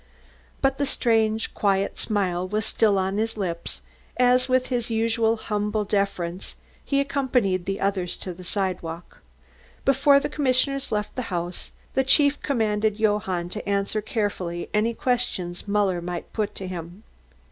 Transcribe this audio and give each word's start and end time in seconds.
But 0.63 0.79
the 0.79 0.85
strange, 0.87 1.53
quiet 1.53 1.95
smile 1.99 2.47
was 2.47 2.65
still 2.65 2.97
on 2.97 3.17
his 3.19 3.37
lips 3.37 3.83
as, 4.17 4.49
with 4.49 4.69
his 4.69 4.89
usual 4.89 5.35
humble 5.35 5.83
deference, 5.83 6.55
he 6.83 6.99
accompanied 6.99 7.65
the 7.65 7.79
others 7.79 8.17
to 8.17 8.33
the 8.33 8.43
sidewalk. 8.43 9.19
Before 9.85 10.19
the 10.19 10.27
commissioners 10.27 10.91
left 10.91 11.15
the 11.15 11.21
house, 11.29 11.71
the 11.93 12.03
Chief 12.03 12.41
commanded 12.41 12.97
Johann 12.99 13.47
to 13.49 13.69
answer 13.69 14.01
carefully 14.01 14.71
any 14.73 14.95
questions 14.95 15.67
Muller 15.67 16.01
might 16.01 16.33
put 16.33 16.55
to 16.55 16.65
him. 16.65 17.03